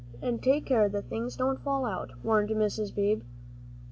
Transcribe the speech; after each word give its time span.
"An' 0.19 0.39
take 0.39 0.65
care 0.65 0.89
the 0.89 1.03
things 1.03 1.35
don't 1.35 1.61
fall 1.61 1.85
out," 1.85 2.09
warned 2.23 2.49
Mrs. 2.49 2.91
Beebe. 2.95 3.21